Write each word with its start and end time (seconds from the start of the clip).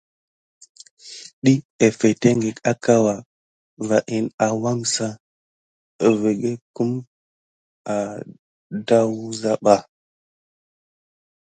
Ɗiy 1.43 1.57
afeteŋgək 1.85 2.57
akawa 2.71 3.13
va 3.87 3.97
in 4.17 4.25
awangsa 4.47 5.07
akoko 5.19 6.13
vigue 6.21 6.51
kum 6.75 6.91
edawuza 8.71 9.51
ba. 9.63 9.75